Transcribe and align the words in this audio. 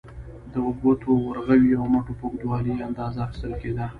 د 0.51 0.53
ګوتو، 0.81 1.11
ورغوي 1.27 1.71
او 1.79 1.85
مټو 1.93 2.13
په 2.19 2.23
اوږدوالي 2.27 2.71
یې 2.77 2.85
اندازه 2.89 3.19
اخیستل 3.25 3.53
کېده. 3.61 3.85